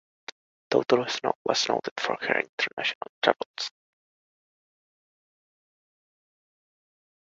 [0.71, 3.71] Doctor Snow was noted for her international travels.